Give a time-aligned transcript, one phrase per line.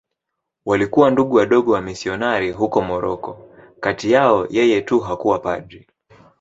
[0.65, 5.87] Walikuwa Ndugu Wadogo wamisionari huko Moroko.Kati yao yeye tu hakuwa padri.